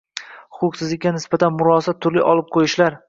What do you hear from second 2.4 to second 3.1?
qo‘yishlar